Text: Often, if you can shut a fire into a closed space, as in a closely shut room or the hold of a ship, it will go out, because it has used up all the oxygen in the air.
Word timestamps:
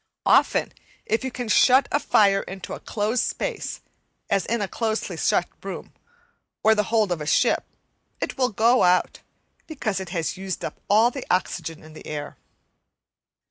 Often, 0.25 0.73
if 1.05 1.23
you 1.23 1.29
can 1.29 1.47
shut 1.47 1.87
a 1.91 1.99
fire 1.99 2.41
into 2.41 2.73
a 2.73 2.79
closed 2.79 3.23
space, 3.23 3.81
as 4.31 4.47
in 4.47 4.59
a 4.59 4.67
closely 4.67 5.15
shut 5.15 5.47
room 5.61 5.93
or 6.63 6.73
the 6.73 6.85
hold 6.89 7.11
of 7.11 7.21
a 7.21 7.27
ship, 7.27 7.65
it 8.19 8.35
will 8.35 8.49
go 8.49 8.81
out, 8.81 9.19
because 9.67 9.99
it 9.99 10.09
has 10.09 10.37
used 10.37 10.65
up 10.65 10.81
all 10.89 11.11
the 11.11 11.23
oxygen 11.29 11.83
in 11.83 11.93
the 11.93 12.07
air. 12.07 12.35